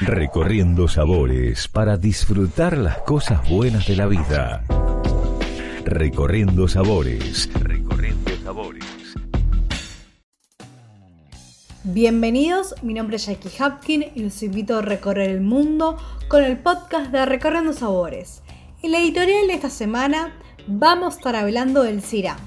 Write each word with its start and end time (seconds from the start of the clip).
Recorriendo 0.00 0.88
sabores 0.88 1.68
para 1.68 1.96
disfrutar 1.96 2.76
las 2.76 2.98
cosas 2.98 3.48
buenas 3.48 3.86
de 3.86 3.96
la 3.96 4.06
vida. 4.06 4.64
Recorriendo 5.84 6.68
sabores. 6.68 7.48
Recorriendo 7.54 8.30
sabores. 8.42 8.84
Bienvenidos, 11.84 12.76
mi 12.82 12.94
nombre 12.94 13.16
es 13.16 13.26
Jackie 13.26 13.50
Hapkin 13.58 14.06
y 14.14 14.22
los 14.22 14.42
invito 14.42 14.78
a 14.78 14.82
recorrer 14.82 15.30
el 15.30 15.40
mundo 15.40 15.98
con 16.28 16.44
el 16.44 16.56
podcast 16.58 17.10
de 17.10 17.26
Recorriendo 17.26 17.72
Sabores. 17.72 18.42
En 18.82 18.92
la 18.92 18.98
editorial 18.98 19.48
de 19.48 19.54
esta 19.54 19.70
semana 19.70 20.32
vamos 20.66 21.14
a 21.14 21.16
estar 21.18 21.36
hablando 21.36 21.82
del 21.82 22.02
Syrah. 22.02 22.38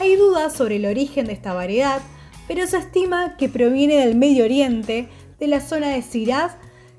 Hay 0.00 0.16
dudas 0.16 0.54
sobre 0.54 0.76
el 0.76 0.86
origen 0.86 1.26
de 1.26 1.32
esta 1.32 1.52
variedad, 1.52 2.00
pero 2.46 2.66
se 2.66 2.78
estima 2.78 3.36
que 3.36 3.48
proviene 3.48 3.96
del 3.96 4.16
Medio 4.16 4.44
Oriente, 4.44 5.08
de 5.40 5.46
la 5.46 5.60
zona 5.60 5.90
de 5.90 6.02
Sirad, 6.02 6.50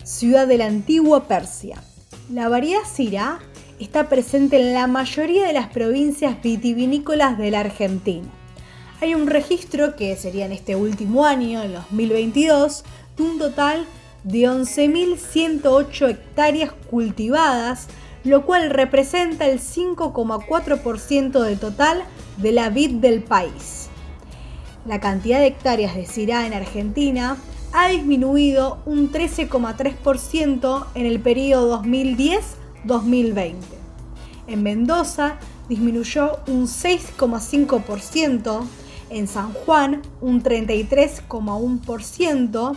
ciudad 0.04 0.48
de 0.48 0.58
la 0.58 0.66
antigua 0.66 1.28
Persia. 1.28 1.84
La 2.32 2.48
variedad 2.48 2.82
Syrah 2.86 3.40
está 3.80 4.08
presente 4.08 4.60
en 4.60 4.74
la 4.74 4.88
mayoría 4.88 5.48
de 5.48 5.54
las 5.54 5.68
provincias 5.68 6.42
vitivinícolas 6.42 7.38
de 7.38 7.52
la 7.52 7.62
Argentina. 7.62 8.28
Hay 9.02 9.16
un 9.16 9.28
registro 9.28 9.96
que 9.96 10.16
sería 10.16 10.46
en 10.46 10.52
este 10.52 10.76
último 10.76 11.26
año, 11.26 11.62
en 11.64 11.74
2022, 11.74 12.84
de 13.18 13.24
un 13.24 13.40
total 13.40 13.86
de 14.24 14.40
11.108 14.40 16.10
hectáreas 16.10 16.72
cultivadas, 16.90 17.88
lo 18.24 18.46
cual 18.46 18.70
representa 18.70 19.48
el 19.48 19.60
5,4% 19.60 21.42
del 21.42 21.60
total 21.60 22.04
de 22.38 22.52
la 22.52 22.70
vid 22.70 22.96
del 22.96 23.22
país. 23.22 23.88
La 24.86 25.00
cantidad 25.00 25.40
de 25.40 25.48
hectáreas 25.48 25.96
de 25.96 26.06
Syrah 26.06 26.46
en 26.46 26.54
Argentina 26.54 27.38
ha 27.72 27.88
disminuido 27.90 28.80
un 28.86 29.12
13,3% 29.12 30.86
en 30.96 31.06
el 31.06 31.20
periodo 31.20 31.84
2010-2020. 31.84 33.56
En 34.48 34.64
Mendoza 34.64 35.38
disminuyó 35.68 36.40
un 36.48 36.68
6,5%, 36.68 38.66
en 39.12 39.28
San 39.28 39.54
Juan 39.54 40.04
un 40.22 40.42
33,1%, 40.44 42.76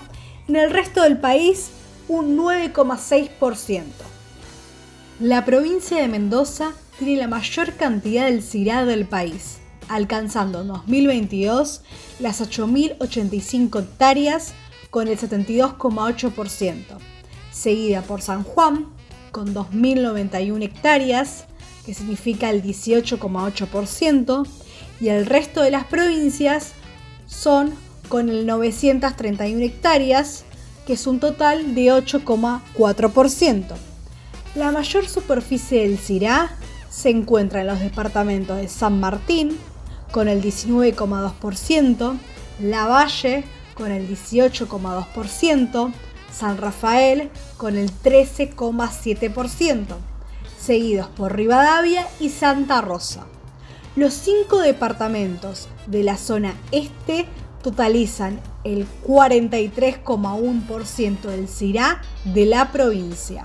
en 0.48 0.56
el 0.56 0.70
resto 0.70 1.02
del 1.02 1.18
país 1.18 1.70
un 2.08 2.36
9,6%. 2.36 3.84
La 5.20 5.44
provincia 5.44 5.98
de 5.98 6.08
Mendoza 6.08 6.72
tiene 6.98 7.16
la 7.16 7.28
mayor 7.28 7.74
cantidad 7.74 8.24
del 8.26 8.42
CIRA 8.42 8.84
del 8.84 9.06
país, 9.06 9.58
alcanzando 9.88 10.62
en 10.62 10.68
2022 10.68 11.82
las 12.18 12.40
8.085 12.40 13.80
hectáreas 13.80 14.54
con 14.92 15.08
el 15.08 15.18
72,8%, 15.18 16.84
seguida 17.50 18.02
por 18.02 18.20
San 18.20 18.44
Juan 18.44 18.88
con 19.30 19.54
2.091 19.54 20.62
hectáreas, 20.62 21.46
que 21.86 21.94
significa 21.94 22.50
el 22.50 22.62
18,8%, 22.62 24.46
y 25.00 25.08
el 25.08 25.24
resto 25.24 25.62
de 25.62 25.70
las 25.70 25.86
provincias 25.86 26.74
son 27.26 27.72
con 28.10 28.28
el 28.28 28.46
931 28.46 29.64
hectáreas, 29.64 30.44
que 30.86 30.92
es 30.92 31.06
un 31.06 31.20
total 31.20 31.74
de 31.74 31.86
8,4%. 31.86 33.64
La 34.54 34.72
mayor 34.72 35.08
superficie 35.08 35.88
del 35.88 35.96
CIRA 35.96 36.54
se 36.90 37.08
encuentra 37.08 37.62
en 37.62 37.68
los 37.68 37.80
departamentos 37.80 38.58
de 38.58 38.68
San 38.68 39.00
Martín, 39.00 39.56
con 40.10 40.28
el 40.28 40.42
19,2%, 40.42 42.18
La 42.60 42.86
Valle, 42.86 43.44
con 43.74 43.92
el 43.92 44.08
18,2%, 44.08 45.92
San 46.32 46.56
Rafael, 46.58 47.30
con 47.56 47.76
el 47.76 47.90
13,7%, 47.90 49.96
seguidos 50.58 51.08
por 51.08 51.34
Rivadavia 51.36 52.06
y 52.20 52.28
Santa 52.30 52.80
Rosa. 52.80 53.26
Los 53.94 54.14
cinco 54.14 54.60
departamentos 54.60 55.68
de 55.86 56.02
la 56.02 56.16
zona 56.16 56.54
este 56.70 57.26
totalizan 57.62 58.40
el 58.64 58.86
43,1% 59.06 61.20
del 61.20 61.46
CIRA 61.48 62.00
de 62.24 62.46
la 62.46 62.72
provincia. 62.72 63.44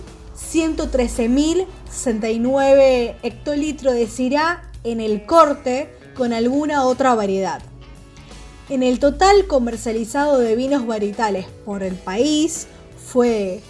113.069 1.96 3.16
hectolitros 3.24 3.94
de 3.94 4.08
Syrah 4.08 4.70
en 4.84 5.00
el 5.00 5.26
corte 5.26 5.90
con 6.16 6.34
alguna 6.34 6.84
otra 6.86 7.16
variedad. 7.16 7.62
En 8.70 8.84
el 8.84 9.00
total 9.00 9.48
comercializado 9.48 10.38
de 10.40 10.56
vinos 10.56 10.86
varitales 10.86 11.48
por 11.66 11.82
el 11.84 11.96
país 11.96 12.68
fue 12.98 13.62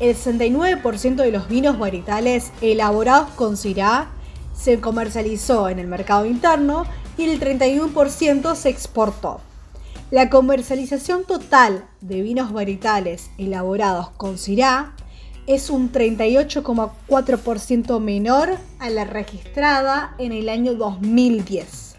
el 0.00 0.16
69% 0.16 1.14
de 1.16 1.30
los 1.30 1.48
vinos 1.48 1.78
varitales 1.78 2.52
elaborados 2.62 3.28
con 3.30 3.58
Syrah 3.58 4.10
se 4.54 4.80
comercializó 4.80 5.68
en 5.68 5.78
el 5.78 5.86
mercado 5.86 6.24
interno 6.24 6.86
y 7.16 7.24
el 7.24 7.38
31% 7.38 8.56
se 8.56 8.70
exportó. 8.70 9.40
La 10.10 10.30
comercialización 10.30 11.24
total 11.24 11.84
de 12.00 12.22
vinos 12.22 12.52
varitales 12.52 13.30
elaborados 13.38 14.10
con 14.10 14.38
Syrah 14.38 14.94
es 15.46 15.70
un 15.70 15.92
38,4% 15.92 18.00
menor 18.00 18.56
a 18.78 18.90
la 18.90 19.04
registrada 19.04 20.14
en 20.18 20.32
el 20.32 20.48
año 20.48 20.74
2010. 20.74 21.94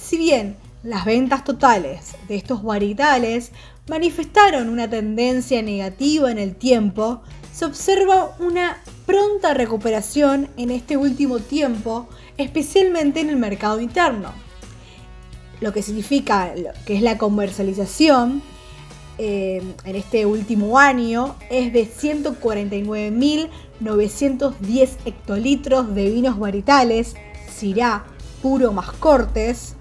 Si 0.00 0.18
bien 0.18 0.56
las 0.82 1.04
ventas 1.04 1.44
totales 1.44 2.16
de 2.28 2.36
estos 2.36 2.62
varietales 2.62 3.52
manifestaron 3.88 4.68
una 4.68 4.90
tendencia 4.90 5.62
negativa 5.62 6.30
en 6.30 6.38
el 6.38 6.56
tiempo, 6.56 7.22
se 7.52 7.64
observa 7.64 8.36
una 8.38 8.82
pronta 9.06 9.54
recuperación 9.54 10.48
en 10.56 10.70
este 10.70 10.96
último 10.96 11.38
tiempo, 11.38 12.08
especialmente 12.36 13.20
en 13.20 13.30
el 13.30 13.36
mercado 13.36 13.80
interno. 13.80 14.32
Lo 15.60 15.72
que 15.72 15.82
significa 15.82 16.52
que 16.84 16.96
es 16.96 17.02
la 17.02 17.16
comercialización 17.16 18.42
eh, 19.18 19.62
en 19.84 19.96
este 19.96 20.26
último 20.26 20.78
año 20.78 21.36
es 21.48 21.72
de 21.72 21.88
149.910 21.88 24.88
hectolitros 25.06 25.94
de 25.94 26.10
vinos 26.10 26.38
varitales, 26.38 27.14
Syrah 27.50 28.04
puro 28.42 28.72
más 28.72 28.92
cortes, 28.92 29.76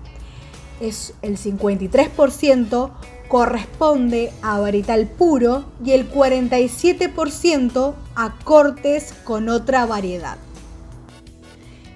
es 0.80 1.14
el 1.22 1.38
53% 1.38 2.92
corresponde 3.28 4.32
a 4.42 4.60
varital 4.60 5.08
puro 5.08 5.66
y 5.84 5.92
el 5.92 6.12
47% 6.12 7.94
a 8.16 8.36
cortes 8.44 9.14
con 9.24 9.50
otra 9.50 9.86
variedad. 9.86 10.38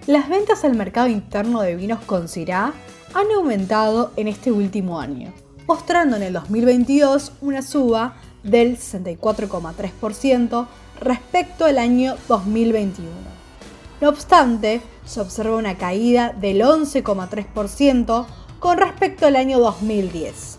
Las 0.08 0.28
ventas 0.30 0.64
al 0.64 0.76
mercado 0.76 1.08
interno 1.08 1.62
de 1.62 1.76
vinos 1.76 2.00
con 2.06 2.28
Syrah 2.28 2.74
han 3.14 3.32
aumentado 3.36 4.12
en 4.16 4.28
este 4.28 4.52
último 4.52 5.00
año, 5.00 5.34
mostrando 5.68 6.18
en 6.18 6.24
el 6.24 6.34
2022 6.34 7.34
una 7.42 7.62
suba 7.62 8.16
del 8.44 8.78
64,3% 8.78 10.68
respecto 11.00 11.66
al 11.66 11.78
año 11.78 12.16
2021. 12.28 13.10
No 14.02 14.10
obstante, 14.10 14.82
se 15.06 15.22
observa 15.22 15.58
una 15.58 15.78
caída 15.78 16.34
del 16.34 16.62
11,3% 16.62 18.26
con 18.60 18.78
respecto 18.78 19.26
al 19.26 19.36
año 19.36 19.60
2010. 19.60 20.59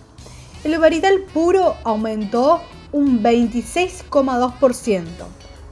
El 0.62 0.78
varital 0.78 1.20
puro 1.32 1.76
aumentó 1.84 2.60
un 2.92 3.22
26,2%, 3.22 5.06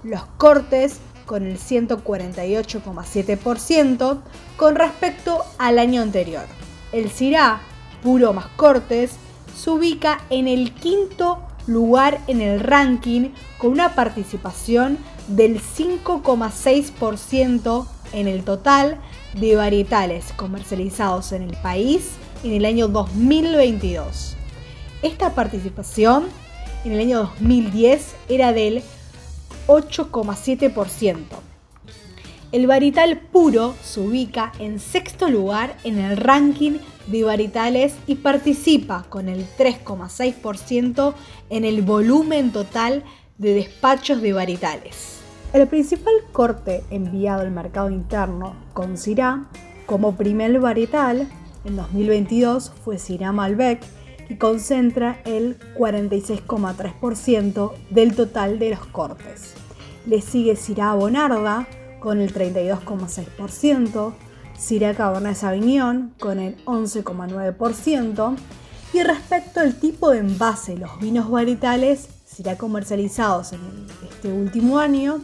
los 0.02 0.25
cortes 0.38 1.00
con 1.26 1.46
el 1.46 1.58
148,7% 1.58 4.19
con 4.56 4.76
respecto 4.76 5.44
al 5.58 5.79
año 5.79 6.00
anterior. 6.00 6.46
El 6.93 7.11
Syrah, 7.11 7.61
puro 8.02 8.32
más 8.32 8.46
cortes, 8.56 9.17
se 9.55 9.69
ubica 9.69 10.23
en 10.31 10.49
el 10.49 10.73
quinto 10.73 11.43
lugar 11.67 12.19
en 12.26 12.41
el 12.41 12.61
ranking 12.61 13.32
con 13.58 13.73
una 13.73 13.94
participación 13.94 14.96
del 15.26 15.61
5,6% 15.61 17.87
en 18.14 18.26
el 18.26 18.43
total 18.43 18.99
de 19.38 19.55
varietales 19.55 20.32
comercializados 20.34 21.32
en 21.32 21.43
el 21.43 21.58
país 21.58 22.12
en 22.43 22.52
el 22.52 22.64
año 22.64 22.88
2022. 22.88 24.38
Esta 25.03 25.35
participación 25.35 26.27
en 26.85 26.93
el 26.93 27.00
año 27.00 27.19
2010 27.19 28.17
era 28.29 28.53
del 28.53 28.83
8,7%. 29.69 31.17
El 32.50 32.67
varietal 32.67 33.21
puro 33.21 33.75
se 33.81 34.00
ubica 34.00 34.53
en 34.59 34.81
sexto 34.81 35.29
lugar 35.29 35.77
en 35.85 35.99
el 35.99 36.17
ranking 36.17 36.79
de 37.06 37.23
varietales 37.23 37.95
y 38.09 38.17
participa 38.17 39.05
con 39.09 39.29
el 39.29 39.47
3,6% 39.56 41.15
en 41.51 41.65
el 41.65 41.83
volumen 41.83 42.51
total 42.51 43.05
de 43.37 43.55
despachos 43.55 44.21
de 44.21 44.33
varietales. 44.33 45.21
El 45.53 45.69
principal 45.69 46.15
corte 46.33 46.83
enviado 46.91 47.43
al 47.43 47.53
mercado 47.53 47.89
interno 47.89 48.56
con 48.73 48.99
Syrah 48.99 49.49
como 49.87 50.17
primer 50.17 50.59
varietal 50.59 51.29
en 51.65 51.77
2022 51.77 52.73
fue 52.83 52.99
Syrah 52.99 53.33
Malbec 53.33 53.81
y 54.29 54.37
concentra 54.37 55.21
el 55.25 55.59
46,3% 55.77 57.73
del 57.91 58.15
total 58.15 58.59
de 58.59 58.71
los 58.71 58.87
cortes. 58.87 59.55
Le 60.07 60.21
sigue 60.21 60.57
Syrah 60.57 60.95
Bonarda 60.95 61.67
con 62.01 62.21
el 62.21 62.33
32,6%, 62.33 64.13
Syrah 64.59 64.95
Cabernet 64.95 65.37
Sauvignon 65.37 66.15
con 66.19 66.39
el 66.39 66.63
11,9% 66.65 68.37
y 68.93 69.03
respecto 69.03 69.61
al 69.61 69.75
tipo 69.75 70.11
de 70.11 70.19
envase, 70.19 70.77
los 70.77 70.99
vinos 71.01 71.31
varietales 71.31 72.09
Syrah 72.27 72.57
comercializados 72.57 73.53
en 73.53 73.61
este 74.11 74.33
último 74.33 74.79
año, 74.79 75.21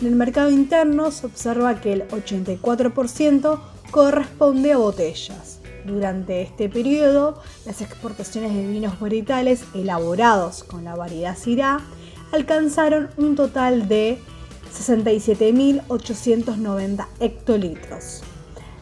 en 0.00 0.06
el 0.06 0.14
mercado 0.14 0.50
interno 0.50 1.10
se 1.10 1.26
observa 1.26 1.80
que 1.80 1.92
el 1.92 2.08
84% 2.08 3.60
corresponde 3.90 4.72
a 4.72 4.76
botellas 4.76 5.57
durante 5.88 6.42
este 6.42 6.68
periodo, 6.68 7.40
las 7.66 7.80
exportaciones 7.80 8.54
de 8.54 8.64
vinos 8.66 9.00
varietales 9.00 9.62
elaborados 9.74 10.62
con 10.64 10.84
la 10.84 10.94
variedad 10.94 11.36
Syrah 11.36 11.80
alcanzaron 12.32 13.08
un 13.16 13.34
total 13.34 13.88
de 13.88 14.18
67.890 14.72 17.06
hectolitros. 17.20 18.22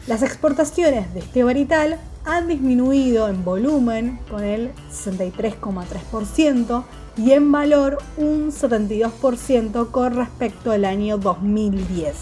Las 0.07 0.21
exportaciones 0.21 1.13
de 1.13 1.21
este 1.21 1.43
varietal 1.43 1.99
han 2.23 2.47
disminuido 2.47 3.27
en 3.29 3.43
volumen 3.43 4.19
con 4.29 4.43
el 4.43 4.71
63,3% 4.91 6.83
y 7.17 7.31
en 7.31 7.51
valor 7.51 7.97
un 8.17 8.51
72% 8.51 9.91
con 9.91 10.15
respecto 10.15 10.71
al 10.71 10.85
año 10.85 11.17
2010. 11.17 12.15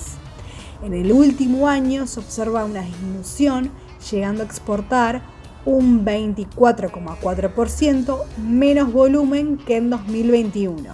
En 0.83 0.93
el 0.93 1.11
último 1.11 1.67
año 1.67 2.07
se 2.07 2.19
observa 2.19 2.65
una 2.65 2.81
disminución 2.81 3.71
llegando 4.11 4.43
a 4.43 4.45
exportar 4.45 5.23
un 5.65 6.05
24,4% 6.05 8.23
menos 8.37 8.93
volumen 8.93 9.57
que 9.57 9.77
en 9.77 9.89
2021. 9.89 10.93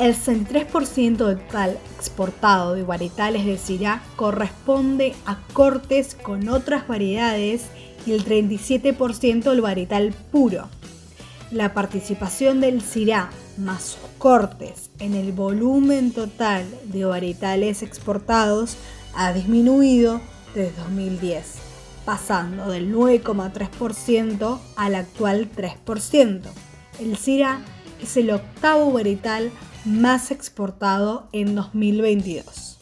El 0.00 0.16
63% 0.16 1.26
del 1.26 1.38
total 1.38 1.78
exportado 1.96 2.74
de 2.74 2.82
varietales 2.82 3.46
de 3.46 3.56
Syrah 3.56 4.02
corresponde 4.16 5.14
a 5.24 5.38
cortes 5.52 6.16
con 6.16 6.48
otras 6.48 6.88
variedades 6.88 7.66
y 8.04 8.10
el 8.12 8.24
37% 8.24 9.44
del 9.44 9.60
varietal 9.60 10.12
puro. 10.32 10.68
La 11.52 11.74
participación 11.74 12.60
del 12.60 12.82
Syrah 12.82 13.30
más 13.56 13.84
sus 13.84 14.10
cortes 14.18 14.90
en 14.98 15.14
el 15.14 15.30
volumen 15.30 16.10
total 16.10 16.64
de 16.86 17.04
varietales 17.04 17.84
exportados 17.84 18.76
ha 19.14 19.32
disminuido 19.32 20.20
desde 20.56 20.72
2010 20.82 21.63
pasando 22.04 22.70
del 22.70 22.94
9,3% 22.94 24.58
al 24.76 24.94
actual 24.94 25.50
3%. 25.50 26.42
El 27.00 27.16
Syrah 27.16 27.60
es 28.02 28.16
el 28.16 28.30
octavo 28.30 28.92
varietal 28.92 29.50
más 29.84 30.30
exportado 30.30 31.28
en 31.32 31.54
2022. 31.54 32.78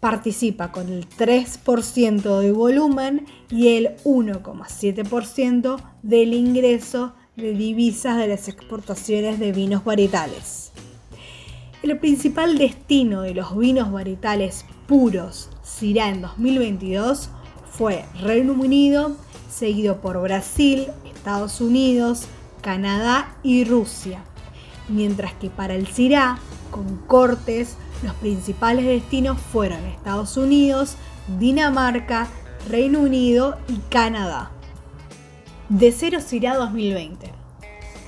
Participa 0.00 0.70
con 0.72 0.88
el 0.88 1.08
3% 1.08 2.40
de 2.40 2.52
volumen 2.52 3.26
y 3.50 3.76
el 3.76 3.96
1,7% 4.04 5.76
del 6.02 6.34
ingreso 6.34 7.14
de 7.36 7.52
divisas 7.52 8.16
de 8.16 8.28
las 8.28 8.48
exportaciones 8.48 9.38
de 9.38 9.52
vinos 9.52 9.84
varietales. 9.84 10.72
El 11.82 11.98
principal 11.98 12.58
destino 12.58 13.22
de 13.22 13.34
los 13.34 13.56
vinos 13.56 13.92
varietales 13.92 14.64
puros 14.86 15.50
Syrah 15.62 16.08
en 16.08 16.22
2022 16.22 17.30
fue 17.76 18.04
Reino 18.22 18.54
Unido, 18.54 19.16
seguido 19.50 20.00
por 20.00 20.20
Brasil, 20.22 20.86
Estados 21.04 21.60
Unidos, 21.60 22.22
Canadá 22.62 23.36
y 23.42 23.64
Rusia. 23.64 24.24
Mientras 24.88 25.34
que 25.34 25.50
para 25.50 25.74
el 25.74 25.86
Syrah, 25.86 26.38
con 26.70 26.96
cortes, 27.06 27.76
los 28.02 28.14
principales 28.14 28.86
destinos 28.86 29.38
fueron 29.52 29.84
Estados 29.86 30.36
Unidos, 30.36 30.96
Dinamarca, 31.38 32.28
Reino 32.68 33.00
Unido 33.00 33.58
y 33.68 33.76
Canadá. 33.90 34.52
De 35.68 35.92
Cero 35.92 36.20
Syrah 36.24 36.56
2020. 36.56 37.30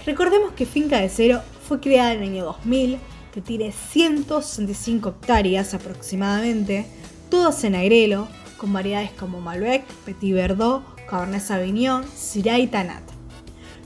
Recordemos 0.06 0.52
que 0.52 0.64
Finca 0.64 0.98
de 0.98 1.10
Cero 1.10 1.42
fue 1.66 1.80
creada 1.80 2.12
en 2.12 2.22
el 2.22 2.28
año 2.30 2.44
2000, 2.44 2.98
que 3.34 3.42
tiene 3.42 3.72
165 3.72 5.10
hectáreas 5.10 5.75
aproximadamente, 5.75 6.87
todas 7.28 7.62
en 7.64 7.75
Agrelo, 7.75 8.28
con 8.58 8.72
variedades 8.72 9.12
como 9.12 9.40
Malbec, 9.40 9.86
Petit 10.04 10.34
Verdot, 10.34 10.82
Cabernet 11.08 11.40
Sauvignon, 11.40 12.04
Syrah 12.14 12.58
y 12.58 12.66
Tanat. 12.66 13.02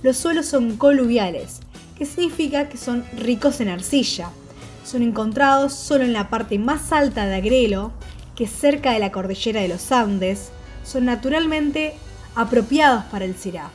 Los 0.03 0.17
suelos 0.17 0.47
son 0.47 0.77
coluviales, 0.77 1.61
que 1.97 2.07
significa 2.07 2.69
que 2.69 2.77
son 2.77 3.05
ricos 3.17 3.61
en 3.61 3.69
arcilla. 3.69 4.31
Son 4.85 5.03
encontrados 5.03 5.75
solo 5.75 6.03
en 6.03 6.13
la 6.13 6.29
parte 6.29 6.59
más 6.59 6.91
alta 6.91 7.27
de 7.27 7.37
Agrelo, 7.37 7.93
que 8.35 8.45
es 8.45 8.51
cerca 8.51 8.93
de 8.93 8.99
la 8.99 9.13
cordillera 9.13 9.61
de 9.61 9.69
los 9.69 9.93
Andes. 9.93 10.51
Son 10.83 11.05
naturalmente 11.05 11.95
apropiados 12.35 13.05
para 13.05 13.25
el 13.25 13.37
Syrah. 13.37 13.71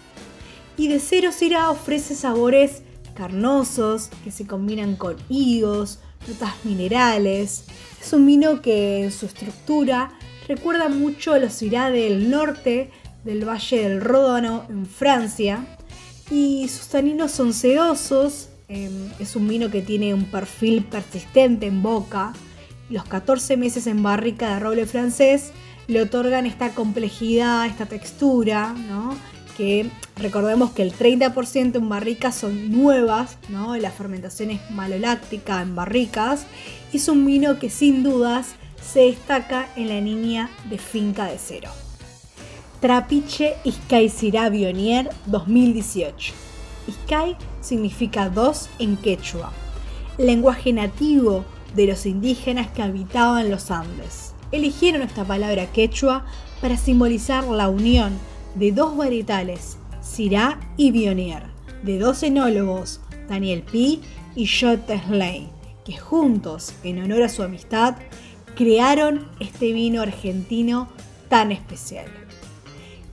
Y 0.76 0.90
de 0.90 1.00
cero 1.00 1.32
Syrah 1.32 1.70
ofrece 1.70 2.16
sabores 2.16 2.82
carnosos 3.16 4.10
que 4.24 4.32
se 4.32 4.46
combinan 4.46 4.96
con 4.96 5.16
higos, 5.30 6.00
notas 6.28 6.54
minerales. 6.66 7.64
Es 8.02 8.14
un 8.14 8.26
vino 8.26 8.62
que 8.62 9.06
en 9.06 9.12
su 9.12 9.26
estructura 9.26 10.12
recuerda 10.48 10.90
mucho 10.90 11.34
a 11.34 11.40
los 11.40 11.54
Syrah 11.54 11.90
del 11.90 12.30
norte 12.30 12.92
del 13.24 13.48
Valle 13.48 13.90
del 13.90 14.02
Ródano 14.02 14.66
en 14.70 14.86
Francia 14.86 15.66
y 16.32 16.68
sus 16.68 16.88
taninos 16.88 17.32
son 17.32 17.54
sedosos, 17.54 18.50
em, 18.68 19.10
es 19.20 19.36
un 19.36 19.48
vino 19.48 19.70
que 19.70 19.82
tiene 19.82 20.14
un 20.14 20.26
perfil 20.26 20.84
persistente 20.84 21.68
en 21.68 21.82
boca. 21.82 22.34
Los 22.90 23.06
14 23.06 23.58
meses 23.58 23.88
en 23.88 24.02
barrica 24.04 24.54
de 24.54 24.60
roble 24.60 24.86
francés 24.86 25.52
le 25.88 26.02
otorgan 26.02 26.46
esta 26.46 26.72
complejidad, 26.72 27.66
esta 27.66 27.86
textura, 27.86 28.76
que 29.56 29.90
recordemos 30.18 30.72
que 30.72 30.84
el 30.84 30.94
30% 30.94 31.80
en 31.80 31.90
barricas 31.90 32.36
son 32.36 32.72
nuevas, 32.72 33.38
¿no? 33.50 33.76
la 33.76 33.90
fermentación 33.90 34.52
es 34.52 34.62
maloláctica 34.70 35.62
en 35.62 35.76
barricas, 35.76 36.46
es 36.94 37.08
un 37.08 37.26
vino 37.26 37.58
que 37.58 37.70
sin 37.70 38.04
dudas 38.04 38.56
se 38.92 39.02
destaca 39.02 39.70
en 39.76 39.90
la 39.90 40.00
niña 40.00 40.50
de 40.70 40.78
Finca 40.78 41.26
de 41.26 41.38
Cero. 41.38 41.70
Trapiche 42.80 43.56
Iskai 43.64 44.10
Sirá 44.10 44.50
Bionier 44.50 45.10
2018. 45.26 46.34
Iskai 46.88 47.36
significa 47.60 48.30
dos 48.30 48.70
en 48.80 48.96
quechua, 48.96 49.52
lenguaje 50.18 50.72
nativo 50.72 51.44
de 51.76 51.88
los 51.88 52.06
indígenas 52.06 52.68
que 52.72 52.82
habitaban 52.82 53.50
los 53.50 53.72
Andes. 53.72 54.34
Eligieron 54.52 55.02
esta 55.02 55.26
palabra 55.26 55.66
quechua 55.72 56.26
para 56.62 56.78
simbolizar 56.78 57.44
la 57.44 57.68
unión 57.68 58.18
de 58.56 58.72
dos 58.72 58.96
varietales, 58.96 59.78
Syrah 60.02 60.60
y 60.78 60.92
Vionier, 60.92 61.44
de 61.84 62.00
dos 62.00 62.24
enólogos, 62.24 63.02
Daniel 63.28 63.64
P. 63.64 64.00
y 64.36 64.48
J. 64.48 64.78
Slane, 65.08 65.50
que 65.84 65.98
juntos, 65.98 66.74
en 66.84 67.04
honor 67.04 67.24
a 67.24 67.30
su 67.30 67.44
amistad, 67.44 67.96
crearon 68.58 69.28
este 69.40 69.72
vino 69.72 70.02
argentino 70.02 70.90
tan 71.30 71.52
especial. 71.52 72.08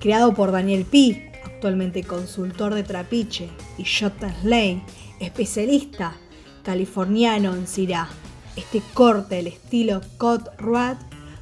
Creado 0.00 0.32
por 0.32 0.50
Daniel 0.52 0.86
P., 0.86 1.32
actualmente 1.44 2.02
consultor 2.02 2.74
de 2.74 2.82
Trapiche, 2.82 3.50
y 3.76 3.84
J. 3.84 4.34
Slane, 4.40 4.82
especialista 5.20 6.16
californiano 6.62 7.54
en 7.54 7.66
Syrah. 7.66 8.08
Este 8.56 8.80
corte, 8.94 9.40
el 9.40 9.48
estilo 9.48 10.00
Cod 10.16 10.48
Rat, 10.56 10.98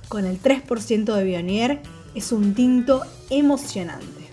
con 0.09 0.27
el 0.27 0.43
3% 0.43 1.15
de 1.15 1.25
Vionier, 1.25 1.81
es 2.17 2.33
un 2.33 2.55
tinto 2.55 3.03
emocionante. 3.31 4.27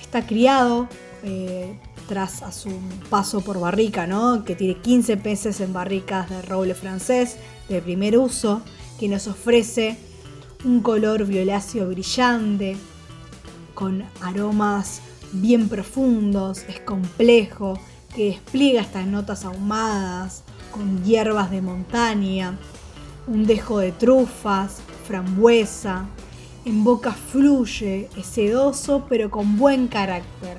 Está 0.00 0.26
criado 0.26 0.88
eh, 1.22 1.78
tras 2.08 2.42
a 2.42 2.52
su 2.52 2.70
paso 3.10 3.40
por 3.40 3.60
barrica, 3.60 4.06
¿no? 4.06 4.44
que 4.44 4.54
tiene 4.54 4.76
15 4.76 5.16
peces 5.16 5.60
en 5.60 5.72
barricas 5.72 6.28
de 6.28 6.42
roble 6.42 6.74
francés 6.74 7.36
de 7.68 7.80
primer 7.80 8.18
uso, 8.18 8.62
que 8.98 9.08
nos 9.08 9.26
ofrece 9.26 9.96
un 10.64 10.80
color 10.80 11.26
violáceo 11.26 11.88
brillante, 11.88 12.76
con 13.74 14.04
aromas 14.20 15.00
bien 15.32 15.68
profundos, 15.68 16.64
es 16.68 16.80
complejo, 16.80 17.78
que 18.14 18.26
despliega 18.26 18.82
estas 18.82 19.06
notas 19.06 19.44
ahumadas, 19.44 20.44
con 20.70 21.04
hierbas 21.04 21.50
de 21.50 21.62
montaña, 21.62 22.58
un 23.26 23.46
dejo 23.46 23.78
de 23.78 23.92
trufas, 23.92 24.82
frambuesa. 25.06 26.06
En 26.64 26.84
boca 26.84 27.12
fluye, 27.12 28.08
es 28.16 28.26
sedoso 28.26 29.06
pero 29.08 29.30
con 29.30 29.58
buen 29.58 29.88
carácter, 29.88 30.58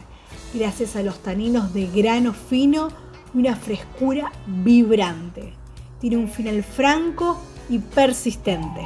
gracias 0.53 0.95
a 0.95 1.03
los 1.03 1.19
taninos 1.19 1.73
de 1.73 1.87
grano 1.87 2.33
fino 2.33 2.89
y 3.33 3.39
una 3.39 3.55
frescura 3.55 4.31
vibrante. 4.45 5.53
Tiene 5.99 6.17
un 6.17 6.29
final 6.29 6.63
franco 6.63 7.41
y 7.69 7.79
persistente. 7.79 8.85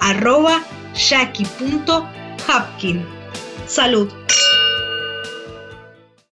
arroba 0.00 0.60
jackie.hapkin. 0.94 3.02
Salud. 3.66 4.12